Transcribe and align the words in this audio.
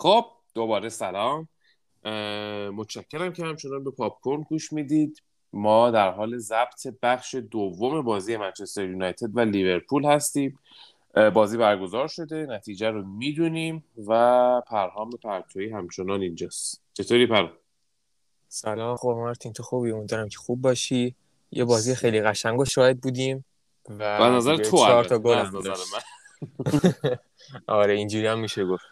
خب 0.00 0.26
دوباره 0.54 0.88
سلام. 0.88 1.48
متشکرم 2.72 3.32
که 3.32 3.44
همچنان 3.44 3.84
به 3.84 3.90
پاپکورن 3.90 4.42
گوش 4.42 4.72
می‌دید. 4.72 5.22
ما 5.52 5.90
در 5.90 6.10
حال 6.10 6.38
ضبط 6.38 6.86
بخش 7.02 7.34
دوم 7.34 8.02
بازی 8.02 8.36
منچستر 8.36 8.84
یونایتد 8.84 9.36
و 9.36 9.40
لیورپول 9.40 10.04
هستیم. 10.04 10.58
بازی 11.34 11.56
برگزار 11.56 12.08
شده 12.08 12.46
نتیجه 12.46 12.90
رو 12.90 13.06
می‌دونیم 13.06 13.84
و 14.06 14.60
پرهام 14.60 15.10
پرتویی 15.10 15.70
همچنان 15.70 16.22
اینجاست. 16.22 16.82
چطوری 16.94 17.26
پر 17.26 17.48
سلام 18.48 18.96
خوب 18.96 19.16
مارتین 19.16 19.52
تو 19.52 19.62
خوبی؟ 19.62 19.90
امیدوارم 19.90 20.28
که 20.28 20.38
خوب 20.38 20.60
باشی. 20.60 21.14
یه 21.50 21.64
بازی 21.64 21.94
خیلی 21.94 22.20
قشنگ 22.20 22.60
و 22.60 22.64
شاید 22.64 23.00
بودیم 23.00 23.44
و 23.88 24.18
به 24.18 24.36
نظر 24.36 24.56
تو 24.56 25.02
تا 25.02 25.18
گل 25.18 25.46
آره 27.66 27.94
اینجوری 27.94 28.26
هم 28.26 28.38
میشه 28.38 28.64
گفت. 28.64 28.84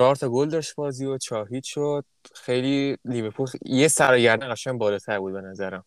چهار 0.00 0.16
تا 0.16 0.28
گل 0.28 0.48
داشت 0.48 0.74
بازی 0.74 1.06
و 1.06 1.18
چهار 1.18 1.48
هیچ 1.48 1.74
شد. 1.74 2.04
خیلی 2.34 2.96
لیورپول 3.04 3.48
یه 3.64 3.88
سرگردن 3.88 4.52
قشنگ 4.52 4.78
بالاتر 4.78 5.18
بود 5.18 5.32
به 5.32 5.40
نظرم. 5.40 5.84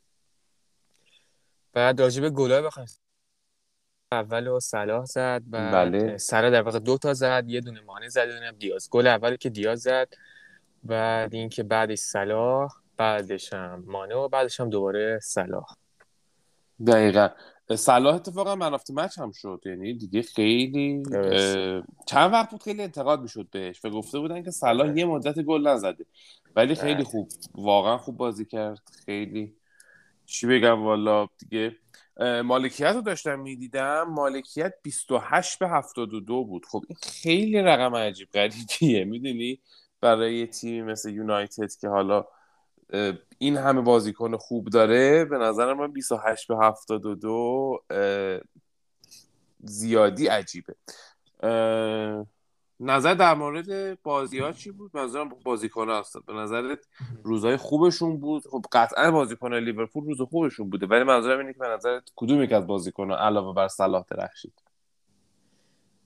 بعد 1.74 2.02
راجب 2.02 2.30
گلای 2.30 2.62
بخوایم 2.62 2.88
اول 4.12 4.48
و 4.48 4.60
صلاح 4.60 5.06
زد 5.06 5.42
و 5.52 5.72
بله. 5.72 6.18
سرا 6.18 6.50
در 6.50 6.62
واقع 6.62 6.80
دو 6.80 6.98
تا 6.98 7.14
زد 7.14 7.44
یه 7.48 7.62
دونه 7.62 7.82
مانع 7.82 8.08
زد 8.08 8.26
دونه 8.26 8.52
دیاز. 8.52 8.90
گل 8.90 9.08
اول 9.08 9.36
که 9.36 9.50
دیاز 9.50 9.82
زد 9.82 10.08
بعد 10.84 11.34
اینکه 11.34 11.64
بعدش 11.64 12.00
صلاح 12.00 12.72
بعدش 12.98 13.54
هم 13.54 13.84
مانع 13.88 14.16
و 14.16 14.28
بعدش 14.28 14.60
هم 14.60 14.70
دوباره 14.70 15.20
صلاح. 15.24 15.66
دقیقا. 16.88 17.30
صلاح 17.76 18.16
اتفاقا 18.16 18.56
منافت 18.56 18.92
مچ 18.92 19.20
هم 19.20 19.32
شد. 19.32 19.62
یعنی 19.66 19.94
دیگه 19.94 20.22
خیلی 20.22 21.04
چند 22.08 22.34
وقت 22.34 22.52
بود 22.52 22.64
خیلی 22.64 22.82
انتقاد 22.82 23.22
می‌شد 23.22 23.48
بهش 23.52 23.86
و 23.86 23.90
گفته 23.90 24.20
بودن 24.20 24.44
که 24.44 24.52
صلاح 24.52 24.98
یه 24.98 25.06
مدت 25.06 25.40
گل 25.40 25.68
نزده. 25.68 26.06
ولی 26.56 26.76
خیلی 26.76 26.94
بله. 26.94 27.04
خوب 27.04 27.30
واقعا 27.56 27.98
خوب 27.98 28.18
بازی 28.18 28.46
کرد. 28.46 28.82
خیلی 29.06 29.56
چی 30.26 30.48
بگم 30.48 30.84
والا 30.84 31.28
دیگه 31.40 31.76
مالکیت 32.44 32.92
رو 32.96 33.02
داشتم 33.02 33.40
می‌دیدم. 33.40 34.04
مالکیت 34.10 34.74
28 34.84 35.60
به 35.60 35.70
72 35.70 36.44
بود. 36.44 36.66
خب 36.66 36.84
این 36.88 36.98
خیلی 37.02 37.62
رقم 37.62 37.96
عجیب 37.96 38.28
غریبیه. 38.34 39.06
می‌دونی؟ 39.06 39.60
برای 40.02 40.48
تیمی 40.48 40.82
مثل 40.82 41.10
یونایتد 41.10 41.72
که 41.82 41.88
حالا 41.88 42.26
این 43.38 43.58
همه 43.58 43.82
بازیکن 43.82 44.38
خوب 44.38 44.70
داره. 44.70 45.26
به 45.26 45.38
نظر 45.38 45.74
من 45.74 45.92
28 45.92 46.48
به 46.48 46.58
72 46.58 47.84
زیادی 49.60 50.28
عجیبه. 50.28 50.76
نظر 52.80 53.14
در 53.14 53.34
مورد 53.34 54.02
بازی 54.02 54.40
ها 54.40 54.52
چی 54.52 54.72
بود؟ 54.72 54.92
منظورم 54.94 55.30
بازیکن 55.30 55.90
هست 55.90 56.26
به 56.26 56.34
نظرت 56.34 56.80
روزهای 57.24 57.58
خوبشون 57.58 58.18
بود؟ 58.18 58.44
خب 58.52 58.66
قطعا 58.72 59.12
بازیکن 59.12 59.54
لیورپول 59.54 60.06
روز 60.06 60.22
خوبشون 60.22 60.70
بوده 60.70 60.86
ولی 60.86 61.04
منظورم 61.04 61.40
اینه 61.40 61.54
که 61.54 61.60
به 61.60 61.68
نظرت 61.68 62.04
کدوم 62.16 62.44
یک 62.44 62.52
از 62.52 62.68
بازیکن 62.68 63.12
علاوه 63.12 63.56
بر 63.56 63.68
صلاح 63.68 64.06
درخشید؟ 64.10 64.63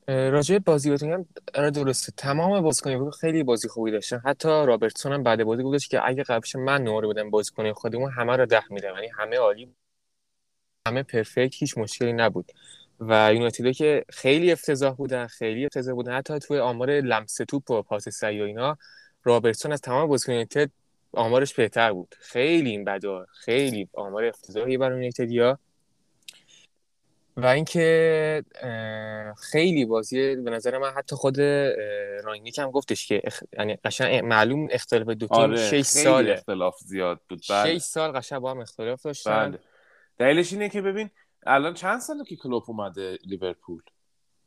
راجع 0.08 0.58
بازی 0.58 0.92
بتونم 0.92 1.26
آره 1.56 1.72
درسته. 1.72 2.12
تمام 2.18 2.62
بازیکن 2.62 3.12
خیلی 3.12 3.44
بازی 3.44 3.68
خوبی 3.68 3.92
داشتن. 3.92 4.22
حتی 4.26 4.48
رابرتسون 4.48 5.14
هم 5.14 5.24
بعد 5.24 5.44
بازی 5.44 5.64
گفتش 5.64 5.88
که 5.88 6.08
اگه 6.08 6.24
قبلش 6.24 6.56
من 6.56 6.84
نوری 6.84 7.08
بودم 7.08 7.30
بازیکن 7.30 7.74
خودمون 7.74 8.12
همه 8.12 8.36
رو 8.36 8.46
ده 8.46 8.64
میدم 8.70 8.94
یعنی 8.96 9.08
همه 9.18 9.38
عالی 9.38 9.76
همه 10.88 11.04
پرفکت 11.04 11.56
هیچ 11.56 11.78
مشکلی 11.78 12.14
نبود. 12.14 12.52
و 13.00 13.34
یونایتد 13.34 13.72
که 13.72 14.06
خیلی 14.10 14.52
افتضاح 14.52 14.96
بودن 14.96 15.28
خیلی 15.28 15.66
افتضاح 15.66 15.96
بودن. 15.96 16.18
حتی 16.18 16.40
توی 16.40 16.60
آمار 16.60 16.90
لمس 16.90 17.36
توپ 17.36 17.72
و 17.72 17.82
پاس 17.82 18.10
سعی 18.10 18.42
و 18.42 18.44
اینا 18.44 18.78
رابرتسون 19.24 19.72
از 19.72 19.82
تمام 19.82 20.08
بازیکن 20.08 20.32
یونایتد 20.32 20.70
آمارش 21.12 21.54
بهتر 21.54 21.94
بود. 21.94 22.16
خیلی 22.20 22.70
این 22.70 22.84
بدا 22.84 23.26
خیلی 23.32 23.90
آمار 23.94 24.26
افتضاحی 24.26 24.78
برای 24.78 24.96
یونایتدیا. 24.96 25.60
و 27.38 27.46
اینکه 27.46 28.44
خیلی 29.52 29.86
بازی 29.86 30.36
به 30.36 30.52
نظر 30.52 30.78
من 30.78 30.90
حتی 30.90 31.16
خود 31.16 31.40
رانگنیک 32.24 32.60
هم 32.60 32.72
گفتش 32.72 33.08
که 33.08 33.22
یعنی 33.58 33.76
قشنگ 33.76 34.26
معلوم 34.26 34.68
اختلاف 34.72 35.08
دو 35.08 35.28
تیم 35.28 35.38
آره 35.38 35.70
6 35.70 35.82
ساله. 35.82 36.32
اختلاف 36.32 36.78
زیاد 36.80 37.22
بود. 37.30 37.42
بله. 37.50 37.80
6 37.80 37.82
سال 37.82 38.12
قشنگ 38.12 38.40
با 38.40 38.52
هم 38.52 38.60
اختلاف 38.60 39.02
داشتن. 39.02 39.50
بله. 39.50 39.60
دلیلش 40.18 40.54
اینه 40.54 40.70
که 40.70 40.82
ببین 40.82 41.10
الان 41.46 41.74
چند 41.74 42.00
ساله 42.00 42.24
که 42.24 42.36
کلوپ 42.36 42.70
اومده 42.70 43.18
لیورپول؟ 43.26 43.82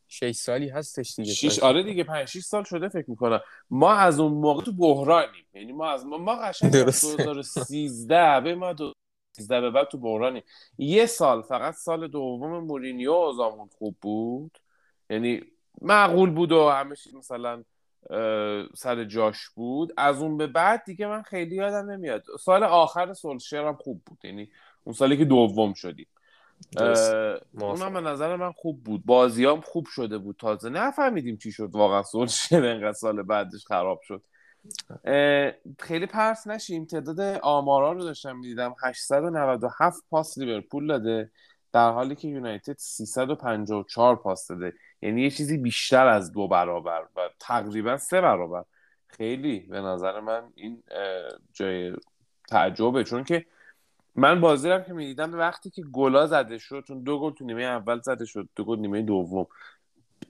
6 0.08 0.30
سالی 0.30 0.68
هستش 0.68 1.14
دیگه 1.14 1.32
شیش 1.32 1.58
آره 1.58 1.82
دیگه 1.82 2.04
5 2.04 2.28
6 2.28 2.40
سال 2.40 2.64
شده 2.64 2.88
فکر 2.88 3.10
می‌کنم. 3.10 3.40
ما 3.70 3.92
از 3.92 4.20
اون 4.20 4.32
موقع 4.32 4.64
تو 4.64 4.72
بحرانیم. 4.72 5.44
یعنی 5.54 5.72
ما 5.72 5.90
از 5.90 6.06
ما, 6.06 6.18
ما 6.18 6.36
قشنگ 6.36 6.72
2013 6.72 8.40
به 8.40 8.54
ما 8.54 8.72
13 9.32 9.60
به 9.60 9.70
بعد 9.70 9.88
تو 9.88 9.98
بحرانی. 9.98 10.42
یه 10.78 11.06
سال 11.06 11.42
فقط 11.42 11.74
سال 11.74 12.08
دوم 12.08 12.64
مورینیو 12.64 13.12
اوزامون 13.12 13.68
خوب 13.78 13.96
بود. 14.00 14.58
یعنی 15.10 15.42
معقول 15.82 16.30
بود 16.30 16.52
و 16.52 16.68
همه 16.68 16.94
مثلا 17.18 17.64
سر 18.74 19.04
جاش 19.04 19.48
بود. 19.48 19.92
از 19.96 20.22
اون 20.22 20.36
به 20.36 20.46
بعد 20.46 20.84
دیگه 20.84 21.06
من 21.06 21.22
خیلی 21.22 21.56
یادم 21.56 21.90
نمیاد. 21.90 22.24
سال 22.40 22.64
آخر 22.64 23.12
سولشر 23.12 23.64
هم 23.64 23.74
خوب 23.74 24.02
بود. 24.06 24.18
یعنی 24.24 24.50
اون 24.84 24.94
سالی 24.94 25.16
که 25.16 25.24
دوم 25.24 25.74
شدیم. 25.74 26.06
اونم 27.60 27.92
به 27.92 28.00
نظر 28.00 28.36
من 28.36 28.52
خوب 28.52 28.84
بود. 28.84 29.02
بازیام 29.06 29.60
خوب 29.60 29.86
شده 29.86 30.18
بود 30.18 30.36
تازه. 30.38 30.68
نفهمیدیم 30.68 31.36
چی 31.36 31.52
شد 31.52 31.70
واقعا 31.72 32.02
سولشر 32.02 32.66
انقدر 32.66 32.92
سال 32.92 33.22
بعدش 33.22 33.66
خراب 33.66 34.00
شد. 34.02 34.22
خیلی 35.78 36.06
پرس 36.06 36.46
نشیم. 36.46 36.84
تعداد 36.84 37.20
آمارا 37.42 37.92
رو 37.92 38.02
داشتم 38.02 38.36
می‌دیدم. 38.36 38.74
897 38.84 40.02
پاس 40.10 40.38
لیورپول 40.38 40.86
داده. 40.86 41.30
در 41.72 41.90
حالی 41.90 42.14
که 42.14 42.28
یونایتد 42.28 42.76
354 42.78 44.16
پاس 44.16 44.46
داده. 44.48 44.74
یعنی 45.02 45.22
یه 45.22 45.30
چیزی 45.30 45.58
بیشتر 45.58 46.06
از 46.06 46.32
دو 46.32 46.48
برابر 46.48 47.02
و 47.16 47.20
تقریبا 47.40 47.96
سه 47.96 48.20
برابر. 48.20 48.64
خیلی 49.06 49.58
به 49.58 49.80
نظر 49.80 50.20
من 50.20 50.42
این 50.54 50.82
جای 51.52 51.96
تعجبه. 52.48 53.04
چون 53.04 53.24
که 53.24 53.46
من 54.14 54.40
بازی 54.40 54.68
که 54.86 54.92
می‌دیدم 54.92 55.34
وقتی 55.34 55.70
که 55.70 55.82
گلا 55.82 56.26
زده 56.26 56.58
شد 56.58 56.84
چون 56.88 57.02
دو 57.02 57.20
گل 57.20 57.32
تو 57.32 57.44
نیمه 57.44 57.62
اول 57.62 58.00
زده 58.00 58.24
شد 58.24 58.48
دو 58.56 58.64
گل 58.64 58.78
نیمه 58.78 59.02
دوم. 59.02 59.46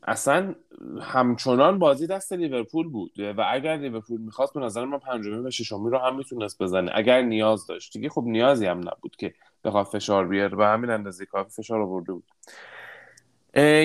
اصلا 0.02 0.54
همچنان 1.02 1.78
بازی 1.78 2.06
دست 2.06 2.32
لیورپول 2.32 2.88
بود. 2.88 3.12
و 3.18 3.44
اگر 3.50 3.76
لیورپول 3.76 4.20
می‌خواست 4.20 4.54
به 4.54 4.60
نظر 4.60 4.84
من 4.84 4.98
پنجمی 4.98 5.46
و 5.46 5.50
ششمی 5.50 5.90
رو 5.90 5.98
هم 5.98 6.16
می‌تونست 6.16 6.62
بزنه. 6.62 6.90
اگر 6.94 7.22
نیاز 7.22 7.66
داشت. 7.66 7.92
دیگه 7.92 8.08
خب 8.08 8.24
نیازی 8.26 8.66
هم 8.66 8.78
نبود 8.78 9.16
که 9.16 9.34
بخواد 9.64 9.86
فشار 9.86 10.26
بیاره. 10.26 10.56
و 10.56 10.62
همین 10.62 10.90
اندازه 10.90 11.26
کافی 11.26 11.50
فشار 11.50 11.80
آورده 11.80 12.12
بود. 12.12 12.24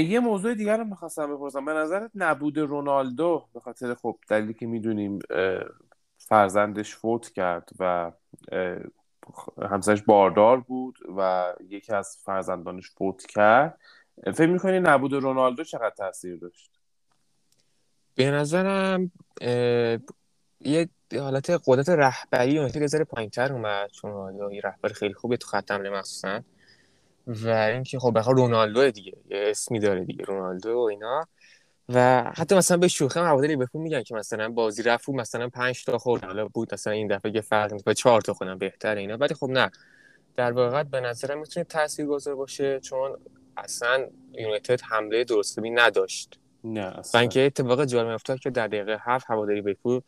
یه 0.10 0.20
موضوع 0.20 0.54
دیگر 0.54 0.78
رو 0.78 0.84
می‌خواستم 0.84 1.36
بپرسم. 1.36 1.66
به 1.66 1.74
نظرت 1.74 2.12
نبود 2.16 2.58
رونالدو 2.58 3.46
به 3.54 3.60
خاطر 3.60 3.94
خب 3.94 4.18
دلیلی 4.30 4.54
که 4.54 4.66
می‌دونیم 4.66 5.20
فرزندش 6.18 6.96
فوت 6.96 7.30
کرد 7.30 7.70
و 7.80 8.12
همسرش 9.62 10.02
باردار 10.02 10.60
بود 10.60 11.00
و 11.18 11.54
یکی 11.70 11.94
از 11.94 12.18
فرزندانش 12.24 12.90
فوت 12.90 13.26
کرد. 13.26 13.80
فکر 14.24 14.50
می‌کنی 14.50 14.80
نبود 14.80 15.14
رونالدو 15.14 15.64
چقدر 15.64 15.94
تاثیر 15.98 16.36
داشت؟ 16.36 16.72
به 18.16 18.32
نظرم 18.32 19.12
یه 20.60 20.90
حالت 21.14 21.62
قدرت 21.66 21.90
رهبری 21.90 22.60
اون 22.60 22.70
که 22.70 22.88
ذره 22.88 23.04
پایینتر 23.04 23.54
اومد 23.54 23.90
چون 23.90 24.12
رونالدو 24.12 24.54
یه 24.54 24.62
رهبر 24.64 24.90
خیلی 24.90 25.14
خوبه 25.14 25.38
تو 25.38 25.48
خط 25.48 25.72
حمله 25.72 25.90
مخصوصا. 25.90 26.42
و 27.28 27.50
اینکه 27.50 28.00
خب 28.00 28.18
بخاطر 28.18 28.38
رونالدو 28.38 28.92
دیگه 28.92 29.14
یه 29.30 29.38
اسمی 29.50 29.80
داره 29.80 30.04
دیگه 30.04 30.26
رونالدو 30.26 30.74
و 30.74 30.80
اینا. 30.80 31.28
و 31.90 32.24
حتی 32.36 32.56
مثلا 32.56 32.78
به 32.78 32.88
شوخی 32.88 33.20
هم 33.20 33.58
بهتون 33.58 33.82
میگن 33.82 34.04
که 34.04 34.16
مثلا 34.16 34.50
بازی 34.50 34.84
رفت 34.84 35.10
مثلا 35.10 35.50
5 35.50 35.86
تا 35.86 35.98
خورد. 35.98 36.24
حالا 36.24 36.48
بود 36.48 36.74
مثلا 36.74 36.94
این 36.94 37.08
دفعه 37.08 37.36
یه 37.36 37.42
فرق 37.42 37.84
به 37.84 37.94
4 37.94 38.22
تا 38.22 38.34
خودم 38.34 38.58
بهتره 38.58 39.02
اینا. 39.02 39.18
ولی 39.18 39.34
خب 39.34 39.50
نه. 39.50 39.72
در 40.36 40.52
واقع 40.52 40.84
به 40.84 41.00
نظرم 41.00 41.40
می‌تونه 41.40 41.64
تاثیرگذار 41.64 42.36
باشه 42.36 42.80
چون 42.80 43.18
اصلا 43.58 44.08
یونایتد 44.34 44.82
حمله 44.82 45.24
درستبی 45.24 45.70
نداشت. 45.70 46.40
نه 46.64 47.00
اصلا. 47.00 47.22
اینکه 47.22 47.46
اتفاق 47.46 47.86
جالب 47.86 48.08
افتاد 48.08 48.40
که 48.40 48.50
در 48.50 48.68
دقیقه 48.68 48.98
هفت 49.02 49.26
هواداری 49.30 49.62
بیپور 49.62 50.02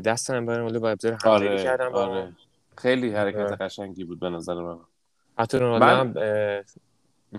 دست 0.00 0.30
هم 0.30 0.46
برای 0.46 0.78
با 0.78 0.90
ابزار 0.90 1.12
حمله 1.12 1.34
آره، 1.34 1.62
کردن 1.62 1.86
آره. 1.86 2.32
خیلی 2.78 3.12
حرکت 3.12 3.38
آره. 3.38 3.56
قشنگی 3.56 4.04
بود 4.04 4.20
به 4.20 4.28
نظر 4.30 4.54
من. 4.54 4.78
حتی 5.38 5.58
رونالدو 5.58 5.86
هم 5.86 6.14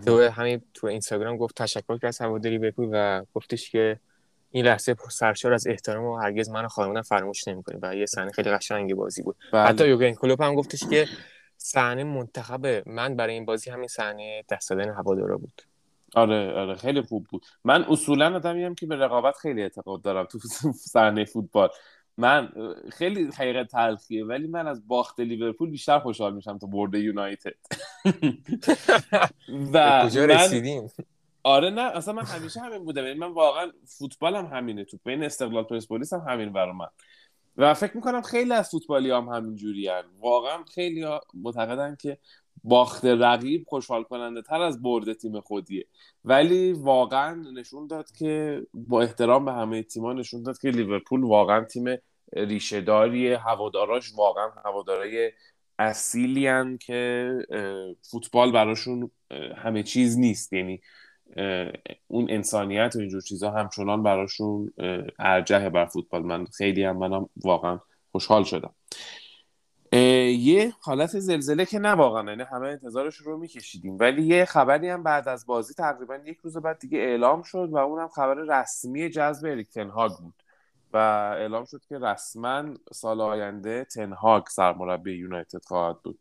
تو 0.05 0.29
همین 0.29 0.61
تو 0.73 0.87
اینستاگرام 0.87 1.37
گفت 1.37 1.55
تشکر 1.55 1.97
کرد 1.97 2.05
از 2.05 2.21
هواداری 2.21 2.57
بیپور 2.57 2.89
و 2.91 3.25
گفتش 3.33 3.69
که 3.69 3.99
این 4.51 4.65
لحظه 4.65 4.95
سرشار 5.09 5.53
از 5.53 5.67
احترام 5.67 6.05
و 6.05 6.17
هرگز 6.17 6.49
من 6.49 6.67
خانمانم 6.67 7.01
فراموش 7.01 7.47
نمی‌کنیم 7.47 7.79
و 7.83 7.95
یه 7.95 8.05
صحنه 8.05 8.31
خیلی 8.31 8.51
قشنگی 8.51 8.93
بازی 8.93 9.23
بود. 9.23 9.35
بله. 9.53 9.61
حتی 9.61 9.87
یوگن 9.87 10.13
کلوپ 10.13 10.41
هم 10.41 10.55
گفتش 10.55 10.83
که 10.89 11.07
صحنه 11.63 12.03
منتخب 12.03 12.83
من 12.89 13.15
برای 13.15 13.33
این 13.33 13.45
بازی 13.45 13.69
همین 13.69 13.87
صحنه 13.87 14.43
دست 14.49 14.69
دادن 14.69 14.89
هوادارا 14.93 15.37
بود. 15.37 15.61
آره 16.15 16.53
آره 16.53 16.75
خیلی 16.75 17.01
خوب 17.01 17.27
بود. 17.29 17.45
من 17.63 17.83
اصولا 17.83 18.35
آدمیم 18.35 18.75
که 18.75 18.85
به 18.85 18.95
رقابت 18.95 19.37
خیلی 19.37 19.61
اعتقاد 19.61 20.01
دارم 20.01 20.25
تو 20.25 20.39
صحنه 20.93 21.25
فوتبال. 21.25 21.69
من 22.17 22.49
خیلی 22.91 23.29
حقیقت 23.37 23.67
تلخیه 23.67 24.25
ولی 24.25 24.47
من 24.47 24.67
از 24.67 24.87
باخت 24.87 25.19
لیورپول 25.19 25.69
بیشتر 25.69 25.99
خوشحال 25.99 26.33
میشم 26.35 26.57
تا 26.57 26.67
برد 26.67 26.95
یونایتد. 26.95 27.53
و 29.73 30.05
کجا 30.05 30.25
رسیدیم؟ 30.25 30.91
آره 31.43 31.69
نه 31.69 31.81
اصلا 31.81 32.13
من 32.13 32.25
همیشه 32.25 32.59
همین 32.59 32.83
بودم. 32.83 33.05
یعنی 33.05 33.19
من 33.19 33.31
واقعا 33.31 33.71
فوتبالم 33.85 34.45
همینه 34.45 34.85
تو. 34.85 34.97
بین 35.05 35.23
استقلال 35.23 35.63
پرسپولیس 35.63 36.13
هم 36.13 36.19
همین 36.27 36.53
برای 36.53 36.73
من. 36.73 36.87
و 37.57 37.73
فکر 37.73 37.95
می‌کنم 37.95 38.21
خیلی 38.21 38.53
از 38.53 38.69
فوتبالی 38.69 39.11
هم 39.11 39.29
همین 39.29 39.55
جوری 39.55 39.89
واقعا 40.19 40.63
خیلی 40.63 41.05
معتقدن 41.33 41.97
که 42.01 42.17
باخت 42.63 43.05
رقیب 43.05 43.65
خوشحال 43.67 44.03
کننده 44.03 44.41
تر 44.41 44.61
از 44.61 44.81
برد 44.81 45.13
تیم 45.13 45.39
خودیه. 45.39 45.85
ولی 46.25 46.73
واقعا 46.73 47.33
نشون 47.33 47.87
داد 47.87 48.11
که 48.11 48.61
با 48.73 49.01
احترام 49.01 49.45
به 49.45 49.51
همه 49.51 49.83
تیما 49.83 50.13
نشون 50.13 50.43
داد 50.43 50.59
که 50.59 50.69
لیورپول 50.69 51.23
واقعا 51.23 51.63
تیم 51.63 51.97
ریشهداری 52.33 53.33
هواداراش 53.33 54.13
واقعا 54.15 54.49
هوادارای 54.65 55.31
اصیلی 55.79 56.77
که 56.77 57.31
فوتبال 58.01 58.51
براشون 58.51 59.11
همه 59.57 59.83
چیز 59.83 60.17
نیست. 60.17 60.53
یعنی 60.53 60.81
اون 62.07 62.27
انسانیت 62.29 62.95
و 62.95 62.99
اینجور 62.99 63.21
چیزها 63.21 63.51
همچنان 63.51 64.03
براشون 64.03 64.73
ارجه 65.19 65.69
بر 65.69 65.85
فوتبال. 65.85 66.21
من 66.21 66.45
خیلی 66.45 66.83
هم 66.83 66.97
منم 66.97 67.29
واقعا 67.43 67.79
خوشحال 68.11 68.43
شدم. 68.43 68.73
یه 69.93 70.73
حالت 70.81 71.19
زلزله 71.19 71.65
که 71.65 71.79
نه 71.79 71.91
واقعا 71.91 72.29
یعنی 72.29 72.43
همه 72.43 72.67
انتظارش 72.67 73.15
رو 73.15 73.37
میکشیدیم. 73.37 73.97
ولی 73.99 74.23
یه 74.23 74.45
خبری 74.45 74.89
هم 74.89 75.03
بعد 75.03 75.27
از 75.27 75.45
بازی 75.45 75.73
تقریبا 75.73 76.15
یک 76.15 76.37
روز 76.37 76.57
بعد 76.57 76.79
دیگه 76.79 76.97
اعلام 76.97 77.43
شد 77.43 77.69
و 77.71 77.77
اونم 77.77 78.07
خبر 78.07 78.33
رسمی 78.33 79.09
جذب 79.09 79.47
اریک 79.47 79.69
تنهاگ 79.69 80.11
بود. 80.11 80.33
و 80.93 80.97
اعلام 81.37 81.65
شد 81.65 81.81
که 81.89 81.99
رسما 81.99 82.63
سال 82.93 83.21
آینده 83.21 83.83
تنهاگ 83.83 84.43
سرمربی 84.47 85.11
یونایتد 85.11 85.65
خواهد 85.65 86.01
بود. 86.03 86.19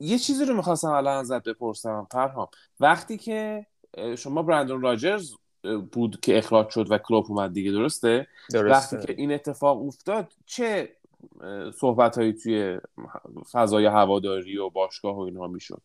یه 0.00 0.18
چیزی 0.18 0.44
رو 0.44 0.54
می‌خواستم 0.54 0.88
الان 0.88 1.16
ازت 1.16 1.42
بپرسم 1.42 2.06
پرهام 2.10 2.48
وقتی 2.80 3.18
که 3.18 3.66
شما 4.18 4.42
برندون 4.42 4.82
راجرز 4.82 5.32
بود 5.92 6.20
که 6.20 6.38
اخراج 6.38 6.68
شد 6.68 6.90
و 6.90 6.98
کلوب 6.98 7.26
اومد 7.28 7.52
دیگه 7.52 7.70
درسته؟, 7.70 8.26
درسته. 8.52 8.96
وقتی 8.96 9.06
که 9.06 9.20
این 9.20 9.32
اتفاق 9.32 9.82
افتاد 9.86 10.32
چه 10.46 10.96
صحبت 11.74 12.18
هایی 12.18 12.32
توی 12.32 12.78
فضای 13.52 13.86
هواداری 13.86 14.58
و 14.58 14.70
باشگاه 14.70 15.16
و 15.16 15.20
اینها 15.20 15.46
می‌شد؟ 15.46 15.82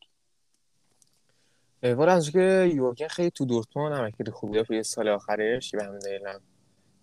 والا 1.84 2.12
از 2.12 2.30
که 2.30 2.72
یورگن 2.74 3.08
خیلی 3.08 3.32
تو 3.32 3.46
دورتموند 3.46 3.94
هم 3.94 4.12
خیلی 4.12 4.32
خوبی 4.32 4.64
توی 4.64 4.84
سال 4.84 5.08
آخرش 5.08 5.76
به 5.76 5.84
همین 5.84 6.00
دلیل 6.00 6.22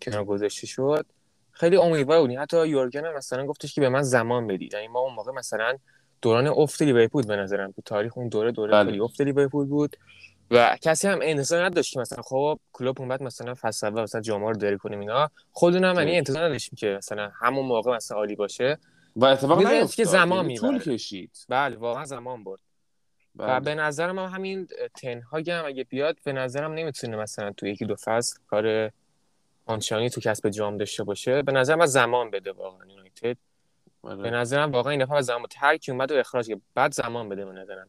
کنار 0.02 0.24
گذاشته 0.24 0.66
شد 0.66 1.06
خیلی 1.50 1.76
امیدوار 1.76 2.20
بودیم. 2.20 2.40
حتی 2.40 2.68
یورگن 2.68 3.04
هم 3.04 3.14
مثلا 3.14 3.46
گفتش 3.46 3.74
که 3.74 3.80
به 3.80 3.88
من 3.88 4.02
زمان 4.02 4.46
بدید. 4.46 4.74
یعنی 4.74 4.88
ما 4.88 5.00
اون 5.00 5.14
موقع 5.14 5.32
مثلا 5.32 5.78
دوران 6.22 6.46
افت 6.46 6.82
لیورپول 6.82 7.26
به 7.26 7.36
نظرم. 7.36 7.72
تو 7.72 7.82
تاریخ 7.82 8.18
اون 8.18 8.28
دوره 8.28 8.52
دوره 8.52 8.72
بله. 8.72 8.90
خیلی 8.90 9.00
افت 9.00 9.20
لیورپول 9.20 9.66
بود. 9.66 9.96
و 10.50 10.76
کسی 10.82 11.08
هم 11.08 11.18
انتظار 11.22 11.64
نداشت 11.64 11.92
که 11.92 12.00
مثلا 12.00 12.22
خب 12.22 12.60
کلوب 12.72 13.00
اومد 13.00 13.22
مثلا 13.22 13.54
فصل 13.54 13.86
اول 13.86 14.02
مثلا 14.02 14.20
جاما 14.20 14.50
رو 14.50 14.56
داری 14.56 14.78
کنیم 14.78 15.00
اینا. 15.00 15.30
خودمون 15.52 15.84
هم 15.84 15.98
یعنی 15.98 16.16
انتظار 16.16 16.44
نداشتیم 16.44 16.76
که 16.76 16.86
مثلا 16.86 17.30
همون 17.34 17.66
موقع 17.66 17.96
مثلا 17.96 18.18
عالی 18.18 18.36
باشه. 18.36 18.78
و 19.16 19.24
اتفاق 19.24 19.58
نیفتاد. 19.58 19.90
که 19.90 20.04
زمان 20.04 20.44
یعنی 20.44 20.58
طول 20.58 20.78
کشید. 20.78 21.30
بله 21.48 21.76
واقعا 21.76 22.04
زمان 22.04 22.44
برد. 22.44 22.60
بله. 23.34 23.56
و 23.56 23.60
به 23.60 23.74
نظرم 23.74 24.18
هم 24.18 24.26
همین 24.34 24.68
تنهاگ 24.94 25.50
هم 25.50 25.64
اگه 25.66 25.84
بیاد 25.84 26.16
به 26.24 26.32
نظرم 26.32 26.72
نمی‌تونه 26.72 27.16
مثلا 27.16 27.52
تو 27.52 27.66
یکی 27.66 27.84
دو 27.84 27.96
فصل 27.96 28.38
کار 28.46 28.90
آنچانی 29.66 30.10
تو 30.10 30.20
کسب 30.20 30.48
جام 30.48 30.76
داشته 30.76 31.04
باشه. 31.04 31.42
به 31.42 31.52
نظرم 31.52 31.80
از 31.80 31.92
زمان 31.92 32.30
بده 32.30 32.52
واقعا 32.52 32.86
یونایتد. 32.86 33.36
بله. 34.04 34.22
به 34.22 34.30
نظرم 34.30 34.72
واقعا 34.72 34.90
این 34.90 35.04
دفعه 35.04 35.20
زمان 35.20 35.46
ترک 35.50 35.86
اومد 35.88 36.12
و 36.12 36.14
اخراج 36.14 36.52
بعد 36.74 36.92
زمان 36.92 37.28
بده 37.28 37.44
به 37.44 37.52
نظرم. 37.52 37.88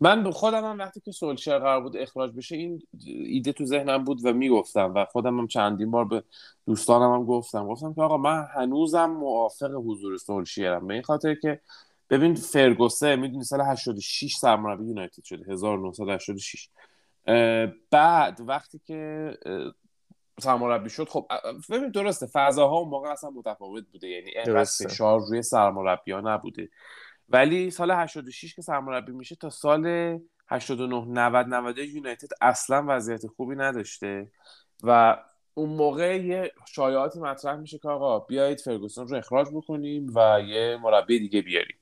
من 0.00 0.30
خودم 0.30 0.64
هم 0.64 0.78
وقتی 0.78 1.00
که 1.00 1.12
سولشر 1.12 1.58
قرار 1.58 1.80
بود 1.80 1.96
اخراج 1.96 2.32
بشه 2.32 2.56
این 2.56 2.82
ایده 3.04 3.52
تو 3.52 3.64
ذهنم 3.64 4.04
بود 4.04 4.24
و 4.24 4.32
می‌گفتم 4.32 4.94
و 4.94 5.04
خودم 5.04 5.38
هم 5.38 5.46
چندین 5.46 5.90
بار 5.90 6.04
به 6.04 6.22
دوستانم 6.66 7.14
هم 7.14 7.24
گفتم. 7.24 7.66
گفتم 7.66 7.94
که 7.94 8.02
آقا 8.02 8.16
من 8.16 8.46
هنوزم 8.54 9.06
موافق 9.06 9.70
حضور 9.74 10.16
سولشیرم 10.16 10.86
به 10.86 10.94
این 10.94 11.02
خاطر 11.02 11.34
که 11.34 11.60
ببین 12.10 12.34
فرگوسه 12.34 13.16
می‌دونی 13.16 13.44
سال 13.44 13.60
86 13.60 14.36
سرمربی 14.36 14.84
یونایتد 14.84 15.22
شده 15.24 15.52
1986 15.52 16.68
بعد 17.90 18.40
وقتی 18.40 18.80
که 18.86 19.32
سرمربی 20.42 20.90
شد. 20.90 21.08
خب 21.08 21.26
ببین 21.70 21.90
درسته. 21.90 22.26
فضاها 22.26 22.76
اون 22.76 22.88
موقع 22.88 23.08
اصلا 23.08 23.30
متفاوت 23.30 23.84
بوده. 23.92 24.08
یعنی 24.08 24.30
اینقدر 24.30 24.64
فشار 24.64 25.20
روی 25.20 25.42
سرمربی 25.42 26.12
ها 26.12 26.20
نبوده. 26.20 26.68
ولی 27.28 27.70
سال 27.70 27.90
86 27.90 28.54
که 28.54 28.62
سرمربی 28.62 29.12
میشه 29.12 29.36
تا 29.36 29.50
سال 29.50 30.18
89 30.48 31.04
90 31.04 31.46
90 31.46 31.78
یونایتد 31.78 32.28
اصلا 32.40 32.84
وضعیت 32.88 33.26
خوبی 33.26 33.56
نداشته. 33.56 34.30
و 34.82 35.18
اون 35.54 35.68
موقع 35.68 36.16
یه 36.16 36.52
شایعاتی 36.68 37.20
مطرح 37.20 37.56
میشه 37.56 37.78
که 37.78 37.88
آقا 37.88 38.18
بیایید 38.18 38.60
فرگوسون 38.60 39.08
رو 39.08 39.16
اخراج 39.16 39.48
بکنیم 39.54 40.12
و 40.14 40.40
یه 40.40 40.78
مربی 40.82 41.18
دیگه 41.18 41.42
بیاریم. 41.42 41.76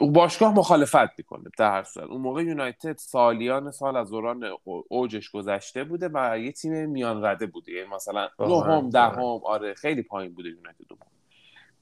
باشگاه 0.00 0.54
مخالفت 0.54 1.18
می‌کنه 1.18 1.50
در 1.58 1.72
هر 1.72 1.82
صورت. 1.82 2.06
اون 2.06 2.20
موقع 2.20 2.42
یونایتد 2.42 2.96
سالیان 2.98 3.70
سال 3.70 3.96
از 3.96 4.10
دوران 4.10 4.44
اوجش 4.88 5.30
گذشته 5.30 5.84
بوده 5.84 6.10
و 6.14 6.38
یه 6.38 6.52
تیم 6.52 6.90
میان 6.90 7.24
رده 7.24 7.46
بوده. 7.46 7.72
یعنی 7.72 7.88
مثلا 7.88 8.28
نهم 8.40 8.90
دهم 8.90 9.22
آره 9.44 9.74
خیلی 9.74 10.02
پایین 10.02 10.34
بوده 10.34 10.48
یونایتد 10.48 10.86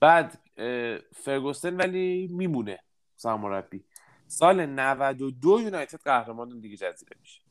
بعد 0.01 0.39
فرگوسن 1.15 1.77
ولی 1.77 2.29
میمونه 2.33 2.79
سرمربی. 3.17 3.85
سال 4.27 4.67
92 4.67 5.61
یونایتد 5.61 5.99
قهرمان 6.05 6.53
لیگ 6.53 6.75
جزیره 6.75 7.17
میشه. 7.21 7.46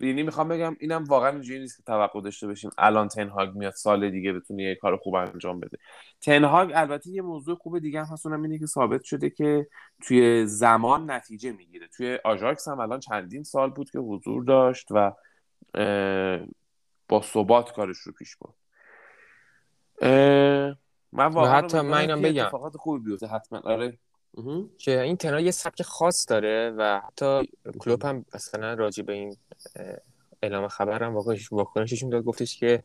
یعنی 0.00 0.22
می‌خوام 0.22 0.48
بگم 0.48 0.76
اینم 0.80 1.04
واقعا 1.04 1.30
اینجوری 1.30 1.60
نیست 1.60 1.76
که 1.76 1.82
توقع 1.82 2.20
داشته 2.20 2.46
باشیم 2.46 2.70
الان 2.78 3.08
تنهاگ 3.08 3.54
میاد 3.54 3.72
سال 3.72 4.10
دیگه 4.10 4.32
بتونه 4.32 4.62
یه 4.62 4.74
کار 4.74 4.96
خوب 4.96 5.14
انجام 5.14 5.60
بده. 5.60 5.78
تنهاگ 6.20 6.72
البته 6.74 7.10
یه 7.10 7.22
موضوع 7.22 7.56
خوب 7.56 7.78
دیگه 7.78 8.00
هم 8.04 8.12
هست 8.12 8.26
اونم 8.26 8.42
اینه 8.42 8.58
که 8.58 8.66
ثابت 8.66 9.02
شده 9.02 9.30
که 9.30 9.66
توی 10.02 10.46
زمان 10.46 11.10
نتیجه 11.10 11.52
می‌گیره. 11.52 11.88
توی 11.96 12.18
آژاکس 12.24 12.68
هم 12.68 12.80
الان 12.80 13.00
چندین 13.00 13.42
سال 13.42 13.70
بود 13.70 13.90
که 13.90 13.98
حضور 13.98 14.44
داشت 14.44 14.88
و 14.90 15.12
با 17.08 17.22
ثبات 17.22 17.72
کارش 17.72 17.98
رو 17.98 18.12
پیش 18.12 18.36
برد. 18.36 18.54
من 21.12 21.26
واقعا 21.26 21.58
حتی 21.58 21.80
من 21.80 21.98
اینم 21.98 22.22
بگم. 22.22 22.44
اتفاقات 22.44 22.76
خوبی 22.76 23.10
بیفته 23.10 23.26
حتما. 23.26 23.58
آره. 23.58 23.98
که 24.78 25.00
این 25.00 25.16
تنها 25.16 25.40
یه 25.40 25.50
سبک 25.50 25.82
خاص 25.82 26.28
داره 26.28 26.70
و 26.70 27.00
حتی 27.06 27.48
کلوب 27.78 28.04
هم 28.04 28.24
مثلا 28.34 28.74
راجع 28.74 29.02
به 29.02 29.12
این 29.12 29.36
اعلام 30.42 30.68
خبر 30.68 31.02
هم 31.02 31.16
واکنششون 31.50 32.10
داد. 32.10 32.24
گفتش 32.24 32.56
که 32.56 32.82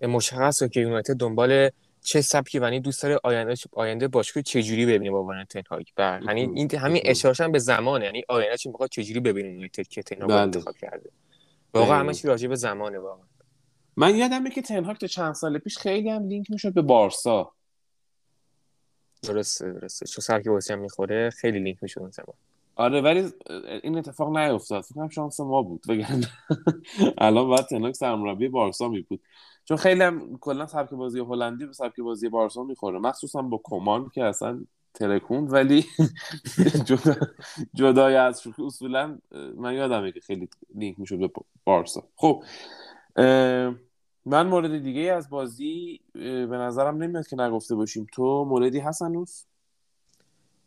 مشخصه 0.00 0.68
که 0.68 0.80
یونایتد 0.80 1.14
دنبال 1.14 1.70
چه 2.02 2.20
سبکی 2.20 2.58
ونی 2.58 2.80
دوست 2.80 3.02
داره 3.02 3.20
آینده 3.24 3.54
آینده 3.72 4.08
باشگاه 4.08 4.42
چجوری 4.42 4.86
ببینه 4.86 5.10
با 5.10 5.24
وان 5.24 5.44
تنهاگ 5.44 5.86
بر 5.96 6.22
یعنی 6.22 6.40
این 6.40 6.74
همین 6.74 7.02
اشارش 7.04 7.40
به 7.40 7.58
زمانه. 7.58 8.04
یعنی 8.04 8.22
آینده 8.28 8.56
چی 8.56 8.68
می‌خواد 8.68 8.88
چجوری 8.88 9.20
ببینه 9.20 9.52
یونایتد 9.52 9.86
که 9.86 10.02
تنهاگ 10.02 10.30
بله. 10.30 10.38
انتخاب 10.40 10.76
کرده. 10.76 11.10
واقعا 11.74 11.98
همه 11.98 12.14
چی 12.14 12.28
راجع 12.28 12.48
به 12.48 12.56
زمانه 12.56 12.98
واقعا. 12.98 13.26
من 13.96 14.16
یادمه 14.16 14.50
که 14.50 14.62
تنهاگ 14.62 14.96
تا 14.96 15.06
چند 15.06 15.34
سال 15.34 15.58
پیش 15.58 15.78
خیلی 15.78 16.10
هم 16.10 16.28
لینک 16.28 16.50
می‌شد 16.50 16.74
به 16.74 16.82
بارسا. 16.82 17.52
درسته 19.22 19.72
درسته. 19.72 20.06
چون 20.06 20.22
سرکی 20.22 20.48
بازی 20.48 20.72
هم 20.72 20.78
می‌خوره 20.78 21.30
خیلی 21.30 21.58
لینک 21.58 21.82
میشه 21.82 22.00
اون 22.00 22.10
زمان. 22.10 22.36
آره 22.76 23.00
ولی 23.00 23.30
این 23.82 23.98
اتفاق 23.98 24.36
نیفتاد. 24.36 24.82
فکر 24.84 24.94
کنم 24.94 25.08
شانس 25.08 25.40
ما 25.40 25.62
بود. 25.62 25.82
بگن 25.88 26.20
الان 27.18 27.46
باید 27.48 27.66
تناک 27.66 27.94
سرمربی 27.94 28.48
بارسا 28.48 28.88
می 28.88 29.00
بود 29.00 29.20
چون 29.64 29.76
خیلی 29.76 30.02
هم 30.02 30.38
کلا 30.40 30.66
سبک 30.66 30.90
بازی 30.90 31.20
هلندی 31.20 31.66
به 31.66 31.72
سبک 31.72 32.00
بازی 32.00 32.28
بارسا 32.28 32.64
می‌خوره. 32.64 32.98
مخصوصا 32.98 33.42
با 33.42 33.60
کمان 33.64 34.08
که 34.14 34.24
اصلا 34.24 34.60
ترکوند 34.94 35.52
ولی 35.52 35.84
جدا 36.88 37.16
جدای 37.74 38.16
از 38.16 38.42
شوخی. 38.42 38.62
اصولا 38.62 39.18
من 39.56 39.74
یادمه 39.74 40.12
که 40.12 40.20
خیلی 40.20 40.48
لینک 40.74 41.00
می‌شد 41.00 41.18
به 41.18 41.30
بارسا. 41.64 42.02
خب 42.16 42.44
من 44.28 44.46
مورد 44.46 44.78
دیگه 44.78 45.12
از 45.12 45.30
بازی 45.30 46.00
به 46.12 46.46
نظرم 46.46 46.96
نمیاد 46.96 47.26
که 47.26 47.36
نگفته 47.36 47.74
باشیم. 47.74 48.06
تو 48.12 48.44
موردی 48.44 48.78
هست 48.78 49.02
هنوز؟ 49.02 49.46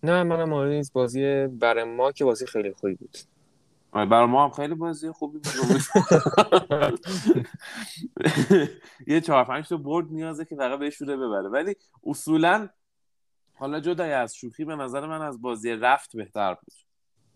نه 0.04 0.24
منم 0.24 0.50
مورد 0.50 0.72
نیست. 0.72 0.94
بازی 0.94 1.48
برای 1.48 1.84
ما 1.84 2.12
که 2.12 2.26
بازی 2.26 2.46
خیلی 2.46 2.74
خوبی 2.74 2.96
بود. 2.96 3.18
آره، 3.92 4.06
برای 4.06 4.28
ما 4.28 4.44
هم 4.44 4.50
خیلی 4.50 4.76
بازی 4.76 5.12
خوبی 5.12 5.40
بود. 5.40 5.82
یه 9.08 9.22
چهار 9.22 9.44
پنج 9.44 9.70
تا 9.70 9.78
برد 9.78 10.06
نیازه 10.10 10.46
که 10.46 10.56
فقط 10.56 10.80
بهش 10.80 11.02
ببره. 11.02 11.50
ولی 11.50 11.76
اصولا 12.04 12.70
حالا 13.54 13.80
جدای 13.80 14.12
از 14.12 14.36
شوخی 14.36 14.66
به 14.66 14.76
نظر 14.76 15.08
من 15.08 15.22
از 15.22 15.42
بازی 15.42 15.72
رفت 15.72 16.16
بهتر 16.16 16.54
بود. 16.54 16.74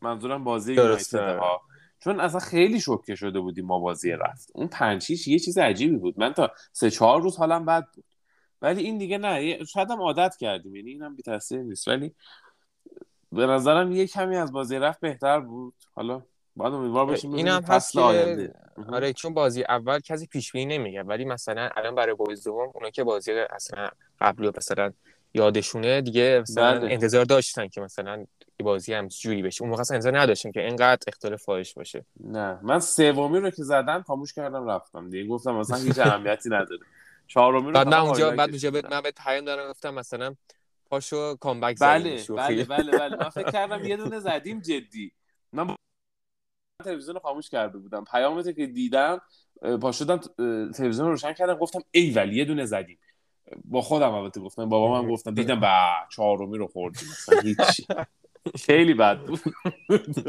منظورم 0.02 0.44
بازی 0.44 0.74
یونایتد 0.74 1.38
ها. 1.40 1.62
چون 2.06 2.20
اصلا 2.20 2.40
خیلی 2.40 2.82
شوکه 2.82 3.16
شده 3.16 3.40
بودیم 3.40 3.66
ما 3.66 3.80
بازی 3.80 4.12
رفت. 4.12 4.52
اون 4.54 4.68
پنچیش 4.68 5.28
یه 5.28 5.40
چیز 5.40 5.58
عجیبی 5.58 5.98
بود. 5.98 6.20
من 6.20 6.34
تا 6.34 6.52
سه 6.72 6.90
چهار 6.90 7.22
روز 7.22 7.38
حالم 7.38 7.66
بد 7.66 7.88
بود. 7.96 8.06
ولی 8.62 8.84
این 8.84 8.98
دیگه 8.98 9.18
نه 9.18 9.64
شاید 9.64 9.92
هم 9.92 10.02
عادت 10.02 10.36
کردیم. 10.40 10.76
یعنی 10.76 10.92
اینم 10.92 11.16
بی 11.16 11.24
تاثیر 11.24 11.60
نیست. 11.60 11.88
ولی 11.88 12.16
به 13.32 13.46
نظرم 13.46 13.92
یه 13.92 14.08
کمی 14.08 14.38
از 14.38 14.52
بازی 14.52 14.76
رفت 14.76 15.00
بهتر 15.00 15.40
بود. 15.40 15.74
حالا 15.96 16.22
باید 16.56 16.74
امیدوار 16.74 17.06
باشیم 17.06 17.34
این 17.34 17.48
هم 17.48 17.64
هست 17.64 17.92
که 17.92 18.54
آره 18.90 19.14
چون 19.14 19.34
بازی 19.34 19.64
اول 19.64 20.00
کسی 20.00 20.28
پیش 20.28 20.52
بینی 20.52 20.78
نمیگه. 20.78 21.04
ولی 21.04 21.26
مثلا 21.26 21.70
الان 21.76 21.96
برای 21.96 22.16
بازی 22.16 22.44
دوم 22.44 22.72
اونا 22.74 22.90
که 22.90 23.04
بازی 23.04 23.32
اصلا 23.32 23.90
قبلی 24.22 24.52
مثلا 24.58 24.94
یادشونه 25.34 26.02
دیگه 26.02 26.40
مثلا 26.42 26.80
بله. 26.80 26.94
انتظار 26.94 27.26
داشتن 27.26 27.68
که 27.68 27.82
مثلا 27.82 28.26
بازی 28.64 28.94
هم 28.94 29.08
جوری 29.08 29.42
بشه. 29.42 29.62
اون 29.62 29.70
موقع 29.70 29.84
انتظار 29.92 30.20
نداشتیم 30.20 30.52
که 30.52 30.66
اینقدر 30.66 31.04
اختلاف 31.08 31.44
فاحش 31.44 31.74
باشه. 31.74 32.06
نه. 32.20 32.60
من 32.64 32.80
سومی 32.80 33.40
رو 33.40 33.50
که 33.50 33.64
زدم 33.64 34.02
خاموش 34.02 34.34
کردم 34.34 34.70
رفتم 34.70 35.10
دیگه. 35.10 35.28
گفتم 35.28 35.56
مثلا 35.56 35.78
هیچ 35.78 36.00
اهمیتی 36.00 36.50
نداره. 36.50 36.80
چهارمی 37.28 37.66
رو 37.68 37.72
بعد 37.72 37.88
من 37.88 37.98
اونجا 37.98 38.32
بعد 38.32 38.50
اونجا 38.50 38.72
من 38.92 39.02
به 39.02 39.12
پیام 39.26 39.46
دارم 39.46 39.70
گفتم 39.70 39.94
مثلا 39.94 40.36
پاشو 40.90 41.36
کامبک 41.36 41.78
بله 41.82 42.24
بله 42.38 42.64
بله 42.76 42.92
بله. 42.92 43.16
من 43.18 43.30
فکر 43.30 43.52
کردم 43.52 43.86
یه 43.86 43.98
دونه 43.98 44.20
زدیم 44.20 44.60
جدی. 44.60 45.12
من 45.54 45.76
تلویزیون 46.84 47.20
خاموش 47.20 47.50
کرده 47.50 47.78
بودم. 47.78 48.04
پیامت 48.04 48.56
که 48.56 48.68
دیدم 48.68 49.22
پا 49.82 49.92
شدم 49.92 50.18
تلویزیون 50.72 51.06
رو 51.06 51.12
روشن 51.12 51.34
کردم 51.34 51.56
گفتم 51.56 51.80
ای 51.92 52.12
ولی 52.12 52.36
یه 52.36 52.46
دونه 52.46 52.66
زدیم. 52.66 53.00
با 53.66 53.82
خودم 53.82 54.12
البته 54.14 54.42
گفتم 54.42 54.70
بابا 54.70 55.02
من 55.02 55.10
گفتم 55.14 55.34
دیدم 55.34 55.60
با 55.60 55.90
چهارمی 56.12 56.58
رو 56.58 56.68
خوردیم. 56.68 57.10
مثلا 57.10 57.40
هیچ 57.40 57.58
خیلی 58.60 58.94
بد 58.94 59.20
بود. 59.20 59.40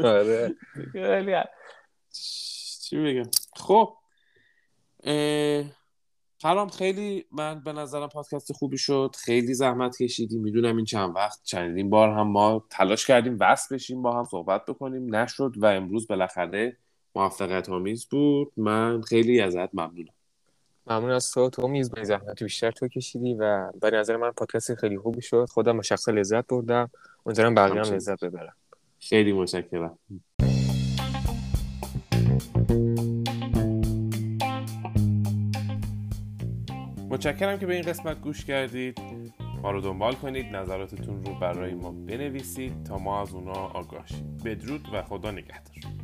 آره. 0.03 0.55
خیلی 0.91 1.35
چی 2.81 2.97
بگم 2.97 3.29
خب 3.55 3.93
سلام. 6.41 6.69
خیلی 6.69 7.25
من 7.31 7.63
به 7.63 7.73
نظرم 7.73 8.09
پادکست 8.09 8.53
خوبی 8.53 8.77
شد. 8.77 9.15
خیلی 9.19 9.53
زحمت 9.53 9.97
کشیدیم. 9.97 10.41
می‌دونم 10.41 10.75
این 10.75 10.85
چند 10.85 11.15
وقت 11.15 11.39
چندین 11.43 11.89
بار 11.89 12.09
هم 12.09 12.27
ما 12.27 12.65
تلاش 12.69 13.05
کردیم 13.05 13.37
وصل 13.39 13.75
بشیم 13.75 14.01
با 14.01 14.19
هم 14.19 14.23
صحبت 14.23 14.65
بکنیم. 14.65 15.15
نشد 15.15 15.53
و 15.57 15.65
امروز 15.65 16.07
بالاخره 16.07 16.77
موفقیت 17.15 17.69
آمیز 17.69 18.05
بود. 18.05 18.51
من 18.57 19.01
خیلی 19.01 19.41
ازت 19.41 19.69
ممنونم. 19.73 20.13
ممنون 20.87 21.11
از 21.11 21.31
تو. 21.31 21.49
تو 21.49 21.67
میز 21.67 21.91
به 21.91 22.03
زحمت 22.03 22.43
بیشتر 22.43 22.71
تو 22.71 22.87
کشیدی 22.87 23.33
و 23.33 23.71
به 23.81 23.91
نظر 23.91 24.17
من 24.17 24.31
پادکست 24.31 24.75
خیلی 24.75 24.97
خوبی 24.97 25.21
شد. 25.21 25.45
خودم 25.49 25.77
با 25.77 25.83
شخصا 25.83 26.11
لذت 26.11 26.47
بردم. 26.47 26.89
امیدوارم 27.27 27.55
بقیه 27.55 27.81
هم 27.81 27.93
لذت 27.93 28.23
ببرم 28.23 28.53
خیلی 28.99 29.33
متشکرم. 29.33 29.97
متشکرم 37.09 37.59
که 37.59 37.65
به 37.65 37.73
این 37.73 37.83
قسمت 37.83 38.21
گوش 38.21 38.45
کردید. 38.45 38.99
ما 39.61 39.71
رو 39.71 39.81
دنبال 39.81 40.13
کنید. 40.13 40.55
نظراتتون 40.55 41.25
رو 41.25 41.33
برای 41.39 41.73
ما 41.73 41.91
بنویسید 41.91 42.83
تا 42.83 42.97
ما 42.97 43.21
از 43.21 43.33
اونا 43.33 43.53
آگاه 43.53 44.05
بدرود 44.45 44.87
و 44.93 45.03
خدا 45.03 45.31
نگهدار. 45.31 45.96